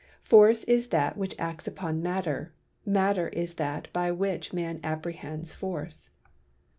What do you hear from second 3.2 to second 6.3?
is that by which man apprehends Force.